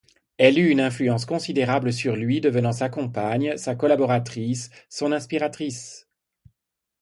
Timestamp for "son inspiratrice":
4.89-6.07